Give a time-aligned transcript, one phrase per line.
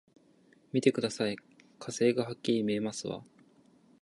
[0.73, 1.37] 見てください、
[1.77, 3.23] 火星がはっきり見えますわ！